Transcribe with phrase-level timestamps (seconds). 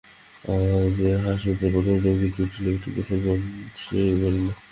[0.43, 3.39] আমাদের হাসপাতালে প্রথম রোগী জুটিল একজন মুসলমান,
[3.81, 4.47] সে মরিল।